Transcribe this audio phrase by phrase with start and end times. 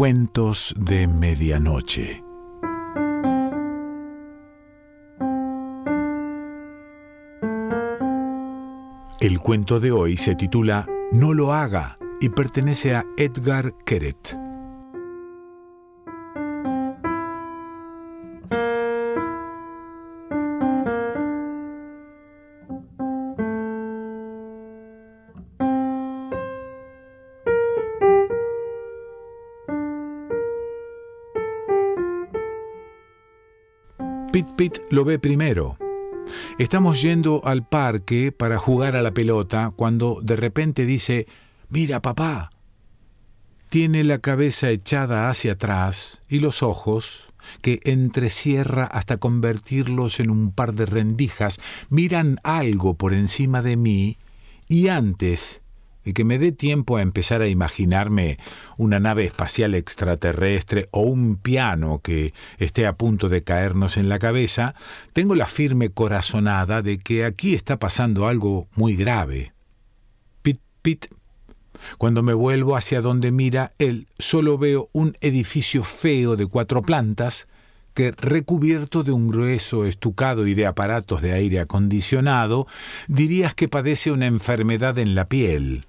[0.00, 2.24] Cuentos de Medianoche.
[9.20, 14.49] El cuento de hoy se titula No lo haga y pertenece a Edgar Keret.
[34.32, 35.76] Pit Pit lo ve primero.
[36.58, 41.26] Estamos yendo al parque para jugar a la pelota cuando de repente dice,
[41.68, 42.50] Mira, papá.
[43.70, 50.52] Tiene la cabeza echada hacia atrás y los ojos, que entrecierra hasta convertirlos en un
[50.52, 54.18] par de rendijas, miran algo por encima de mí
[54.68, 55.60] y antes
[56.04, 58.38] y que me dé tiempo a empezar a imaginarme
[58.76, 64.18] una nave espacial extraterrestre o un piano que esté a punto de caernos en la
[64.18, 64.74] cabeza,
[65.12, 69.52] tengo la firme corazonada de que aquí está pasando algo muy grave.
[70.42, 71.06] Pit, pit.
[71.98, 77.46] Cuando me vuelvo hacia donde mira él, solo veo un edificio feo de cuatro plantas,
[77.94, 82.66] que recubierto de un grueso estucado y de aparatos de aire acondicionado,
[83.08, 85.86] dirías que padece una enfermedad en la piel.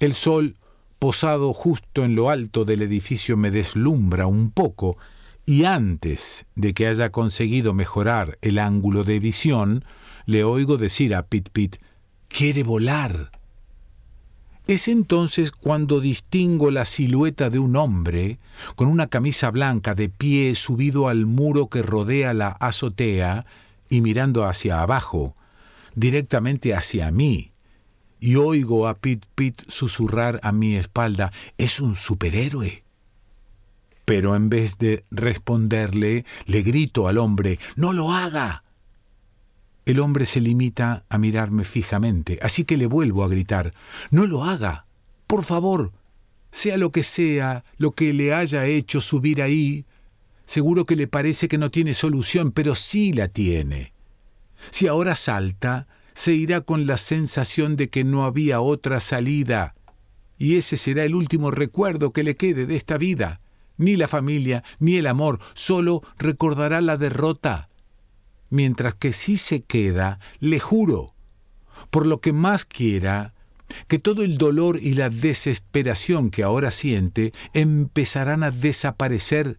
[0.00, 0.56] El sol,
[0.98, 4.96] posado justo en lo alto del edificio, me deslumbra un poco,
[5.44, 9.84] y antes de que haya conseguido mejorar el ángulo de visión,
[10.24, 11.76] le oigo decir a Pit Pit,
[12.28, 13.30] quiere volar.
[14.66, 18.38] Es entonces cuando distingo la silueta de un hombre
[18.76, 23.44] con una camisa blanca de pie subido al muro que rodea la azotea
[23.90, 25.36] y mirando hacia abajo,
[25.94, 27.50] directamente hacia mí
[28.20, 32.84] y oigo a Pit Pit susurrar a mi espalda, es un superhéroe.
[34.04, 38.64] Pero en vez de responderle, le grito al hombre, no lo haga.
[39.86, 43.72] El hombre se limita a mirarme fijamente, así que le vuelvo a gritar,
[44.10, 44.86] no lo haga,
[45.26, 45.92] por favor,
[46.50, 49.86] sea lo que sea lo que le haya hecho subir ahí,
[50.44, 53.92] seguro que le parece que no tiene solución, pero sí la tiene.
[54.70, 55.86] Si ahora salta,
[56.20, 59.74] se irá con la sensación de que no había otra salida,
[60.36, 63.40] y ese será el último recuerdo que le quede de esta vida.
[63.78, 67.70] Ni la familia, ni el amor, solo recordará la derrota.
[68.50, 71.14] Mientras que si se queda, le juro,
[71.88, 73.32] por lo que más quiera,
[73.88, 79.56] que todo el dolor y la desesperación que ahora siente empezarán a desaparecer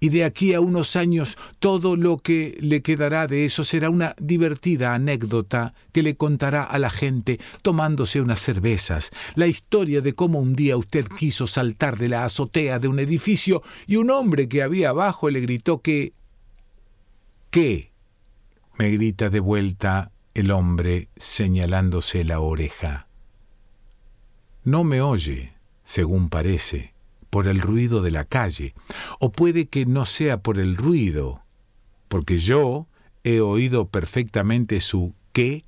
[0.00, 4.16] y de aquí a unos años todo lo que le quedará de eso será una
[4.18, 10.40] divertida anécdota que le contará a la gente tomándose unas cervezas, la historia de cómo
[10.40, 14.62] un día usted quiso saltar de la azotea de un edificio y un hombre que
[14.62, 16.14] había abajo le gritó que...
[17.50, 17.90] ¿Qué?
[18.78, 23.08] me grita de vuelta el hombre señalándose la oreja.
[24.64, 25.52] No me oye,
[25.84, 26.89] según parece
[27.30, 28.74] por el ruido de la calle,
[29.18, 31.42] o puede que no sea por el ruido,
[32.08, 32.86] porque yo
[33.24, 35.64] he oído perfectamente su qué.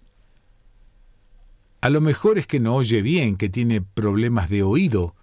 [1.81, 5.15] A lo mejor es que no oye bien, que tiene problemas de oído.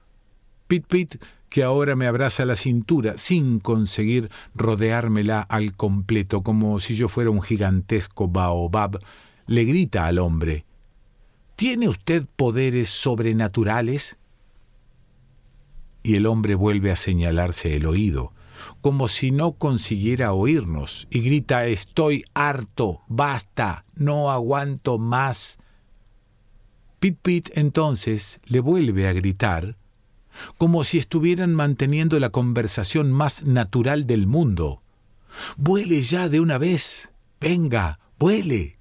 [0.67, 1.15] Pit Pit,
[1.49, 7.29] que ahora me abraza la cintura sin conseguir rodeármela al completo, como si yo fuera
[7.29, 8.99] un gigantesco baobab,
[9.47, 10.65] le grita al hombre,
[11.59, 14.17] ¿Tiene usted poderes sobrenaturales?
[16.03, 18.33] Y el hombre vuelve a señalarse el oído,
[18.81, 25.59] como si no consiguiera oírnos, y grita Estoy harto, basta, no aguanto más.
[26.99, 29.77] Pit Pit entonces le vuelve a gritar,
[30.57, 34.81] como si estuvieran manteniendo la conversación más natural del mundo.
[35.57, 37.11] Vuele ya de una vez.
[37.39, 38.77] Venga, vuele.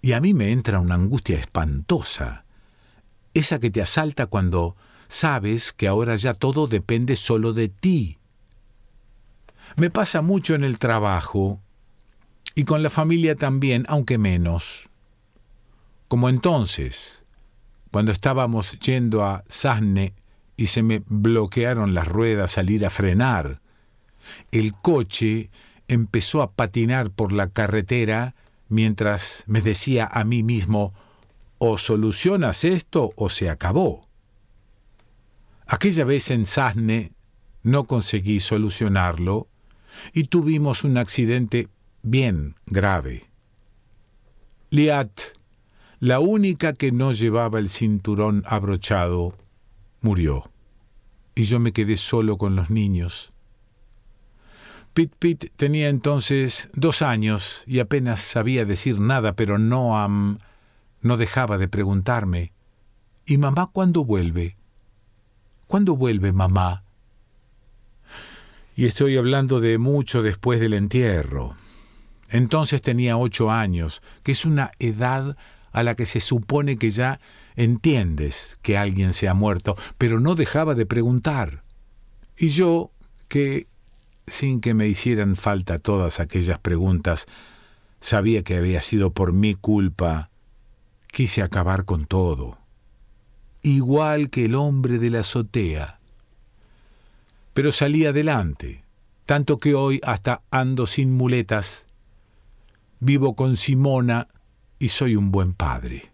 [0.00, 2.44] Y a mí me entra una angustia espantosa,
[3.34, 4.76] esa que te asalta cuando
[5.12, 8.18] sabes que ahora ya todo depende solo de ti.
[9.76, 11.60] Me pasa mucho en el trabajo
[12.54, 14.88] y con la familia también, aunque menos.
[16.08, 17.24] Como entonces,
[17.90, 20.14] cuando estábamos yendo a Sasne
[20.56, 23.60] y se me bloquearon las ruedas al ir a frenar.
[24.50, 25.50] El coche
[25.88, 28.34] empezó a patinar por la carretera
[28.70, 30.94] mientras me decía a mí mismo,
[31.58, 34.08] o solucionas esto o se acabó.
[35.72, 37.14] Aquella vez en Sasne
[37.62, 39.48] no conseguí solucionarlo
[40.12, 41.70] y tuvimos un accidente
[42.02, 43.24] bien grave.
[44.68, 45.18] Liat,
[45.98, 49.38] la única que no llevaba el cinturón abrochado,
[50.02, 50.52] murió.
[51.34, 53.32] y yo me quedé solo con los niños.
[54.92, 60.36] Pit Pit tenía entonces dos años y apenas sabía decir nada, pero Noam
[61.00, 62.52] no dejaba de preguntarme,
[63.24, 64.58] ¿Y mamá cuándo vuelve?
[65.72, 66.84] ¿Cuándo vuelve mamá?
[68.76, 71.54] Y estoy hablando de mucho después del entierro.
[72.28, 75.34] Entonces tenía ocho años, que es una edad
[75.70, 77.20] a la que se supone que ya
[77.56, 81.64] entiendes que alguien se ha muerto, pero no dejaba de preguntar.
[82.36, 82.90] Y yo,
[83.28, 83.66] que,
[84.26, 87.24] sin que me hicieran falta todas aquellas preguntas,
[87.98, 90.28] sabía que había sido por mi culpa,
[91.06, 92.58] quise acabar con todo,
[93.62, 95.98] igual que el hombre de la azotea.
[97.54, 98.84] Pero salí adelante,
[99.26, 101.86] tanto que hoy hasta ando sin muletas,
[103.00, 104.28] vivo con Simona
[104.78, 106.10] y soy un buen padre.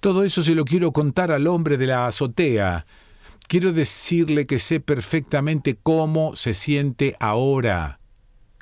[0.00, 2.86] Todo eso se lo quiero contar al hombre de la azotea.
[3.48, 8.00] Quiero decirle que sé perfectamente cómo se siente ahora,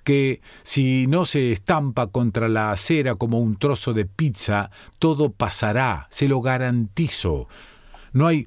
[0.05, 6.07] que si no se estampa contra la acera como un trozo de pizza, todo pasará,
[6.11, 7.49] se lo garantizo.
[8.13, 8.47] No hay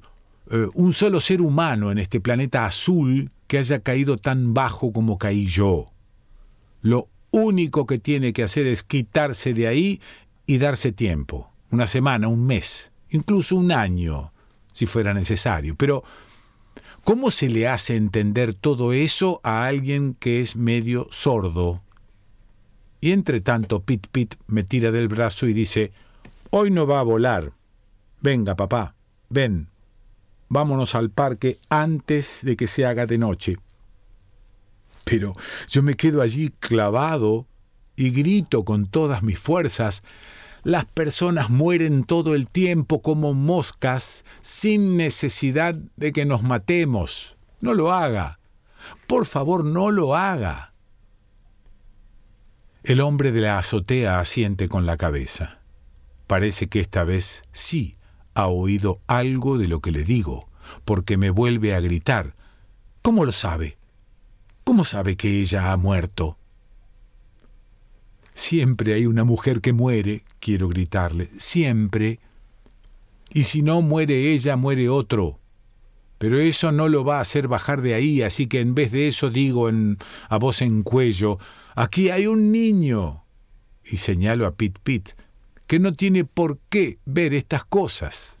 [0.50, 5.18] eh, un solo ser humano en este planeta azul que haya caído tan bajo como
[5.18, 5.90] caí yo.
[6.80, 10.00] Lo único que tiene que hacer es quitarse de ahí
[10.46, 14.32] y darse tiempo una semana, un mes, incluso un año,
[14.72, 15.74] si fuera necesario.
[15.76, 16.04] Pero,
[17.04, 21.82] ¿cómo se le hace entender todo eso a alguien que es medio sordo?
[23.00, 25.92] Y entre tanto, Pit Pit me tira del brazo y dice,
[26.50, 27.52] Hoy no va a volar.
[28.20, 28.94] Venga, papá,
[29.28, 29.68] ven.
[30.48, 33.56] Vámonos al parque antes de que se haga de noche.
[35.04, 35.34] Pero
[35.68, 37.46] yo me quedo allí clavado
[37.96, 40.02] y grito con todas mis fuerzas,
[40.62, 47.36] las personas mueren todo el tiempo como moscas sin necesidad de que nos matemos.
[47.60, 48.38] No lo haga.
[49.06, 50.72] Por favor, no lo haga.
[52.82, 55.58] El hombre de la azotea asiente con la cabeza.
[56.26, 57.96] Parece que esta vez sí
[58.34, 60.48] ha oído algo de lo que le digo,
[60.84, 62.36] porque me vuelve a gritar.
[63.02, 63.78] ¿Cómo lo sabe?
[64.64, 66.38] ¿Cómo sabe que ella ha muerto?
[68.38, 72.20] Siempre hay una mujer que muere, quiero gritarle, siempre.
[73.34, 75.40] Y si no muere ella, muere otro.
[76.18, 79.08] Pero eso no lo va a hacer bajar de ahí, así que en vez de
[79.08, 79.98] eso digo en,
[80.28, 81.40] a voz en cuello,
[81.74, 83.24] aquí hay un niño.
[83.84, 85.08] Y señalo a Pit Pit,
[85.66, 88.38] que no tiene por qué ver estas cosas.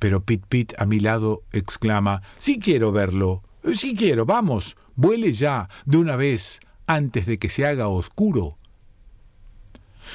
[0.00, 5.68] Pero Pit Pit a mi lado exclama, sí quiero verlo, sí quiero, vamos, vuele ya,
[5.84, 8.58] de una vez, antes de que se haga oscuro.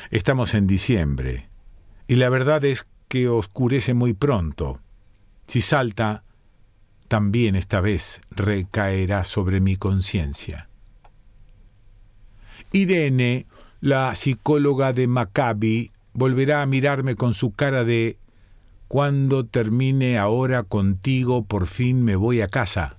[0.10, 1.50] Estamos en diciembre,
[2.08, 4.80] y la verdad es que oscurece muy pronto.
[5.48, 6.24] Si salta,
[7.08, 10.70] también esta vez recaerá sobre mi conciencia.
[12.72, 13.48] Irene,
[13.82, 18.18] la psicóloga de Maccabi, volverá a mirarme con su cara de
[18.88, 22.96] cuando termine ahora contigo, por fin me voy a casa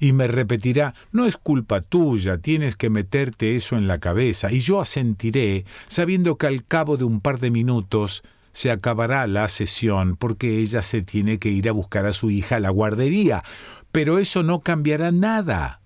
[0.00, 4.60] y me repetirá, no es culpa tuya, tienes que meterte eso en la cabeza, y
[4.60, 10.16] yo asentiré, sabiendo que al cabo de un par de minutos se acabará la sesión,
[10.16, 13.44] porque ella se tiene que ir a buscar a su hija a la guardería,
[13.92, 15.80] pero eso no cambiará nada,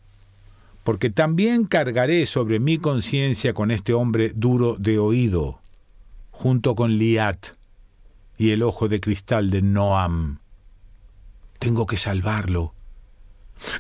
[0.85, 5.61] porque también cargaré sobre mi conciencia con este hombre duro de oído,
[6.31, 7.49] junto con Liat
[8.39, 10.39] y el ojo de cristal de Noam.
[11.59, 12.75] Tengo que salvarlo,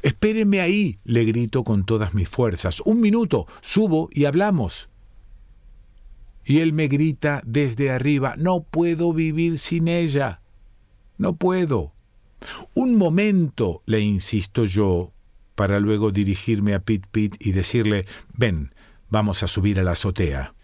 [0.03, 2.81] Espéreme ahí, le grito con todas mis fuerzas.
[2.85, 4.89] Un minuto, subo y hablamos.
[6.45, 10.41] Y él me grita desde arriba, no puedo vivir sin ella.
[11.19, 11.93] No puedo.
[12.75, 15.13] Un momento, le insisto yo,
[15.55, 18.75] para luego dirigirme a Pit Pit y decirle, ven,
[19.11, 20.55] vamos a subir a la azotea.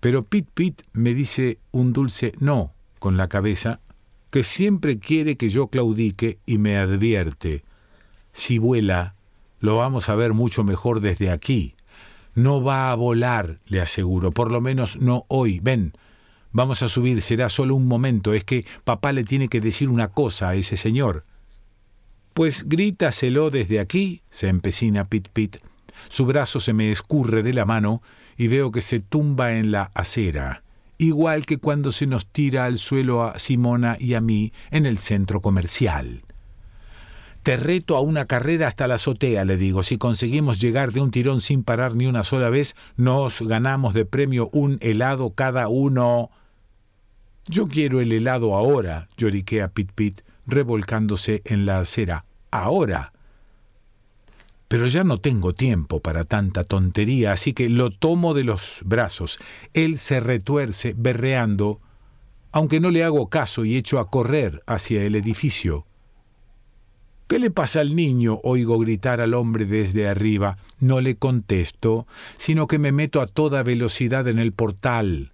[0.00, 3.80] Pero Pit Pit me dice un dulce no con la cabeza,
[4.30, 7.64] que siempre quiere que yo claudique y me advierte,
[8.32, 9.14] si vuela,
[9.60, 11.74] lo vamos a ver mucho mejor desde aquí.
[12.34, 15.60] No va a volar, le aseguro, por lo menos no hoy.
[15.60, 15.92] Ven,
[16.50, 20.08] vamos a subir, será solo un momento, es que papá le tiene que decir una
[20.08, 21.24] cosa a ese señor.
[22.34, 25.58] Pues grítaselo desde aquí, se empecina Pit Pit.
[26.08, 28.02] Su brazo se me escurre de la mano
[28.38, 30.62] y veo que se tumba en la acera,
[30.96, 34.96] igual que cuando se nos tira al suelo a Simona y a mí en el
[34.96, 36.22] centro comercial.
[37.42, 39.82] Te reto a una carrera hasta la azotea, le digo.
[39.82, 44.04] Si conseguimos llegar de un tirón sin parar ni una sola vez, nos ganamos de
[44.04, 46.30] premio un helado cada uno.
[47.46, 52.24] Yo quiero el helado ahora, lloriquea Pit Pit, revolcándose en la acera.
[52.52, 53.12] Ahora.
[54.68, 59.40] Pero ya no tengo tiempo para tanta tontería, así que lo tomo de los brazos.
[59.74, 61.80] Él se retuerce, berreando,
[62.52, 65.86] aunque no le hago caso y echo a correr hacia el edificio.
[67.32, 68.40] ¿Qué le pasa al niño?
[68.42, 70.58] oigo gritar al hombre desde arriba.
[70.80, 75.32] No le contesto, sino que me meto a toda velocidad en el portal.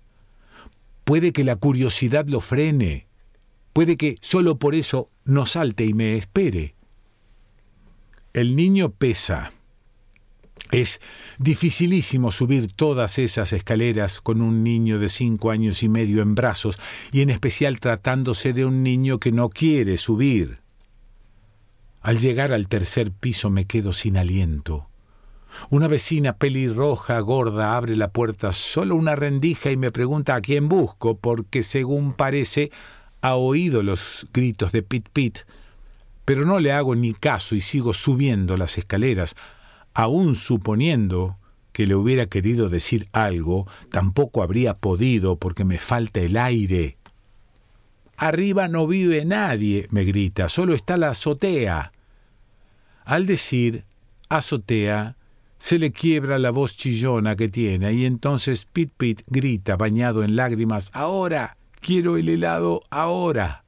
[1.02, 3.08] Puede que la curiosidad lo frene.
[3.72, 6.76] Puede que solo por eso no salte y me espere.
[8.32, 9.52] El niño pesa.
[10.70, 11.00] Es
[11.40, 16.78] dificilísimo subir todas esas escaleras con un niño de cinco años y medio en brazos,
[17.10, 20.60] y en especial tratándose de un niño que no quiere subir.
[22.00, 24.88] Al llegar al tercer piso me quedo sin aliento.
[25.70, 30.68] Una vecina pelirroja, gorda, abre la puerta solo una rendija y me pregunta a quién
[30.68, 32.70] busco, porque según parece
[33.20, 35.38] ha oído los gritos de Pit Pit,
[36.24, 39.34] pero no le hago ni caso y sigo subiendo las escaleras,
[39.94, 41.38] aun suponiendo
[41.72, 46.97] que le hubiera querido decir algo, tampoco habría podido porque me falta el aire.
[48.18, 51.92] Arriba no vive nadie, me grita, solo está la azotea.
[53.04, 53.84] Al decir
[54.28, 55.14] azotea,
[55.58, 60.34] se le quiebra la voz chillona que tiene y entonces Pit Pit grita, bañado en
[60.34, 63.62] lágrimas, Ahora, quiero el helado ahora.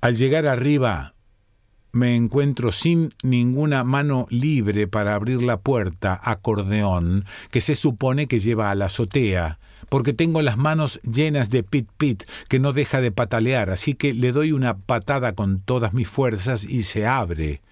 [0.00, 1.14] Al llegar arriba,
[1.92, 8.40] me encuentro sin ninguna mano libre para abrir la puerta acordeón que se supone que
[8.40, 13.00] lleva a la azotea, porque tengo las manos llenas de pit pit que no deja
[13.00, 17.62] de patalear, así que le doy una patada con todas mis fuerzas y se abre.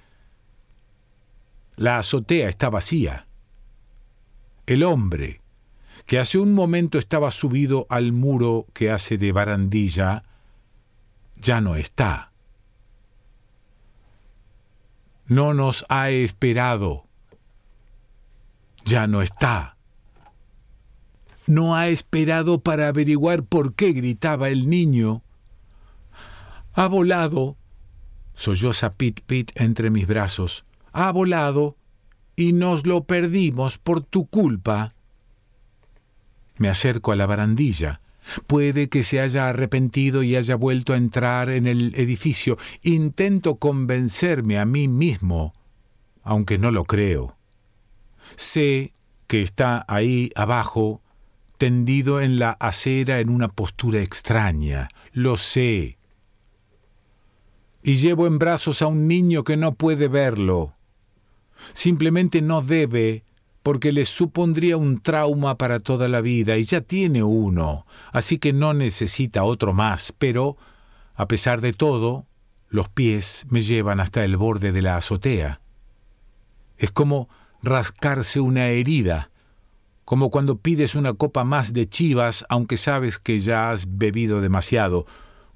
[1.76, 3.26] La azotea está vacía.
[4.66, 5.40] El hombre,
[6.07, 10.25] que hace un momento estaba subido al muro que hace de barandilla,
[11.37, 12.33] ya no está.
[15.26, 17.07] No nos ha esperado.
[18.85, 19.72] Ya no está
[21.47, 25.23] no ha esperado para averiguar por qué gritaba el niño.
[26.75, 27.57] Ha volado,
[28.35, 30.65] solloza Pit Pit entre mis brazos.
[30.93, 31.77] Ha volado
[32.37, 34.95] y nos lo perdimos por tu culpa.
[36.57, 38.01] Me acerco a la barandilla.
[38.47, 42.57] Puede que se haya arrepentido y haya vuelto a entrar en el edificio.
[42.83, 45.55] Intento convencerme a mí mismo,
[46.23, 47.37] aunque no lo creo.
[48.37, 48.93] Sé
[49.27, 51.01] que está ahí abajo
[51.62, 54.88] tendido en la acera en una postura extraña.
[55.12, 55.97] Lo sé.
[57.85, 60.75] Y llevo en brazos a un niño que no puede verlo.
[61.73, 63.23] Simplemente no debe,
[63.62, 68.52] porque le supondría un trauma para toda la vida, y ya tiene uno, así que
[68.52, 70.57] no necesita otro más, pero,
[71.14, 72.26] a pesar de todo,
[72.71, 75.61] los pies me llevan hasta el borde de la azotea.
[76.76, 77.28] Es como
[77.62, 79.31] rascarse una herida,
[80.04, 85.06] como cuando pides una copa más de chivas aunque sabes que ya has bebido demasiado,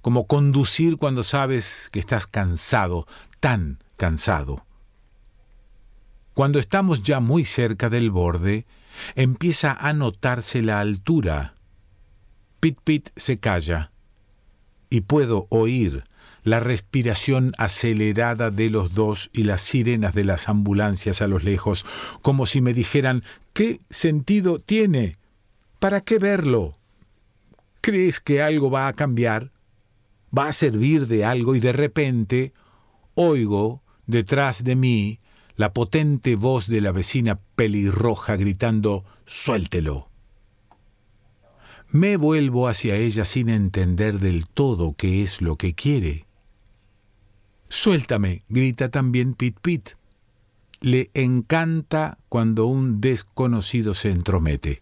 [0.02, 3.06] como conducir cuando sabes que estás cansado,
[3.40, 4.64] tan cansado.
[6.34, 8.66] Cuando estamos ya muy cerca del borde,
[9.14, 11.54] empieza a notarse la altura.
[12.60, 13.90] Pit Pit se calla
[14.90, 16.04] y puedo oír
[16.46, 21.84] la respiración acelerada de los dos y las sirenas de las ambulancias a los lejos,
[22.22, 25.18] como si me dijeran ¿qué sentido tiene?
[25.80, 26.78] ¿Para qué verlo?
[27.80, 29.50] ¿Crees que algo va a cambiar?
[30.36, 31.56] ¿Va a servir de algo?
[31.56, 32.52] Y de repente
[33.14, 35.18] oigo detrás de mí
[35.56, 40.10] la potente voz de la vecina pelirroja gritando Suéltelo.
[41.90, 46.25] Me vuelvo hacia ella sin entender del todo qué es lo que quiere.
[47.76, 49.90] Suéltame, grita también Pit Pit.
[50.80, 54.80] Le encanta cuando un desconocido se entromete.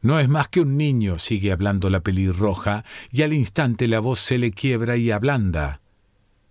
[0.00, 2.82] No es más que un niño, sigue hablando la pelirroja,
[3.12, 5.82] y al instante la voz se le quiebra y ablanda.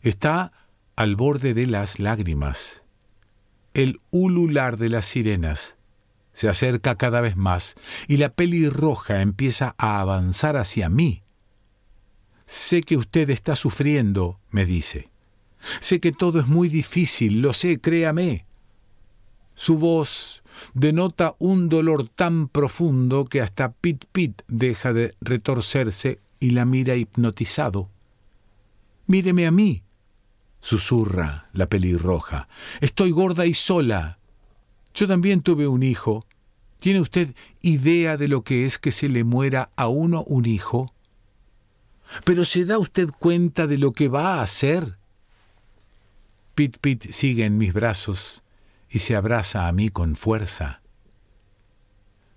[0.01, 0.51] Está
[0.95, 2.83] al borde de las lágrimas.
[3.73, 5.75] El ulular de las sirenas
[6.33, 7.73] se acerca cada vez más
[8.07, 11.23] y la pelirroja empieza a avanzar hacia mí.
[12.45, 15.09] Sé que usted está sufriendo, me dice.
[15.79, 18.45] Sé que todo es muy difícil, lo sé, créame.
[19.55, 26.51] Su voz denota un dolor tan profundo que hasta Pit Pit deja de retorcerse y
[26.51, 27.89] la mira hipnotizado.
[29.07, 29.83] Míreme a mí,
[30.59, 32.47] susurra la pelirroja.
[32.81, 34.17] Estoy gorda y sola.
[34.93, 36.25] Yo también tuve un hijo.
[36.79, 40.92] ¿Tiene usted idea de lo que es que se le muera a uno un hijo?
[42.23, 44.97] ¿Pero se da usted cuenta de lo que va a hacer?
[46.55, 48.43] Pit Pit sigue en mis brazos
[48.89, 50.81] y se abraza a mí con fuerza.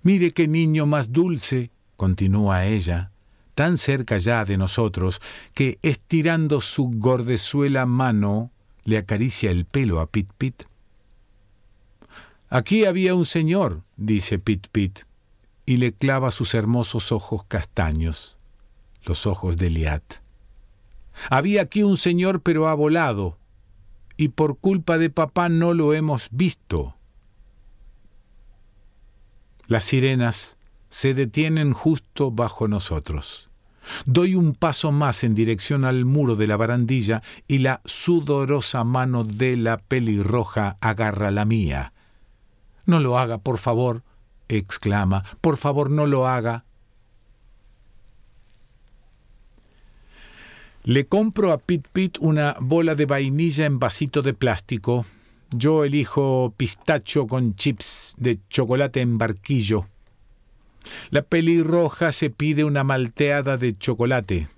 [0.03, 3.11] Mire qué niño más dulce, continúa ella,
[3.55, 5.21] tan cerca ya de nosotros,
[5.53, 8.51] que estirando su gordezuela mano
[8.85, 10.63] le acaricia el pelo a Pit Pit.
[12.49, 15.01] Aquí había un señor, dice Pit Pit,
[15.67, 18.36] y le clava sus hermosos ojos castaños,
[19.07, 20.03] los ojos de Liat.
[21.31, 23.39] Había aquí un señor, pero ha volado,
[24.17, 26.95] y por culpa de papá no lo hemos visto.
[29.67, 30.59] Las sirenas
[30.89, 33.51] se detienen justo bajo nosotros.
[34.05, 39.23] Doy un paso más en dirección al muro de la barandilla y la sudorosa mano
[39.23, 41.93] de la pelirroja agarra la mía.
[42.85, 44.03] No lo haga, por favor,
[44.49, 45.25] exclama.
[45.41, 46.65] Por favor, no lo haga.
[50.89, 55.05] Le compro a Pit Pit una bola de vainilla en vasito de plástico.
[55.51, 59.89] Yo elijo pistacho con chips de chocolate en barquillo.
[61.11, 64.49] La pelirroja se pide una malteada de chocolate.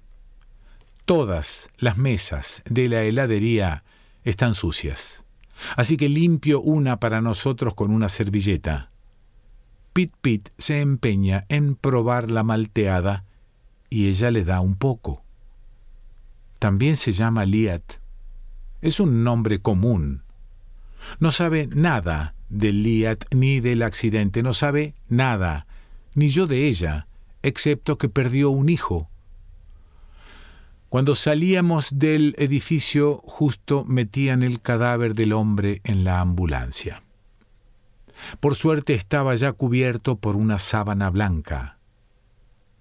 [1.06, 3.82] Todas las mesas de la heladería
[4.22, 5.24] están sucias.
[5.76, 8.90] Así que limpio una para nosotros con una servilleta.
[9.94, 13.24] Pit Pit se empeña en probar la malteada
[13.88, 15.22] y ella le da un poco.
[16.58, 17.94] También se llama Liat.
[18.80, 20.22] Es un nombre común.
[21.20, 25.66] No sabe nada del Liat ni del accidente, no sabe nada,
[26.14, 27.06] ni yo de ella,
[27.42, 29.08] excepto que perdió un hijo.
[30.88, 37.02] Cuando salíamos del edificio, justo metían el cadáver del hombre en la ambulancia.
[38.40, 41.78] Por suerte estaba ya cubierto por una sábana blanca,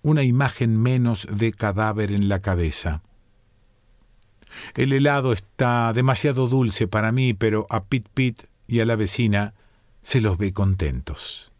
[0.01, 3.03] una imagen menos de cadáver en la cabeza.
[4.75, 9.53] El helado está demasiado dulce para mí, pero a Pit Pit y a la vecina
[10.01, 11.51] se los ve contentos.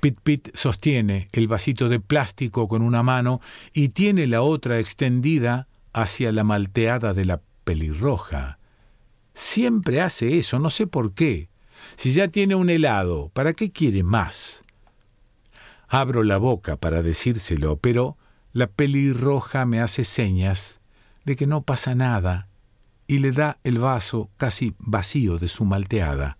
[0.00, 3.40] Pit Pit sostiene el vasito de plástico con una mano
[3.72, 8.58] y tiene la otra extendida hacia la malteada de la pelirroja.
[9.34, 11.48] Siempre hace eso, no sé por qué.
[11.96, 14.64] Si ya tiene un helado, ¿para qué quiere más?
[15.88, 18.16] Abro la boca para decírselo, pero
[18.52, 20.79] la pelirroja me hace señas
[21.24, 22.48] de que no pasa nada
[23.06, 26.38] y le da el vaso casi vacío de su malteada.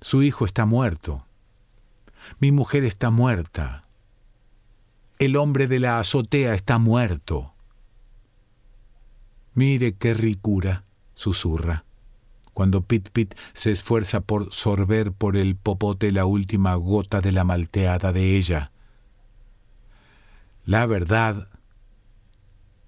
[0.00, 1.26] Su hijo está muerto.
[2.38, 3.84] Mi mujer está muerta.
[5.18, 7.52] El hombre de la azotea está muerto.
[9.52, 11.84] Mire qué ricura, susurra,
[12.54, 17.44] cuando Pit Pit se esfuerza por sorber por el popote la última gota de la
[17.44, 18.72] malteada de ella.
[20.64, 21.48] La verdad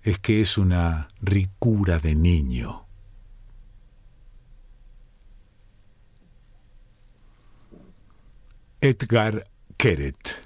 [0.02, 2.84] es que es una ricura de niño.
[8.80, 10.42] Edgar Keret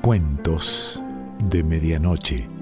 [0.00, 1.02] Cuentos
[1.44, 2.61] de Medianoche.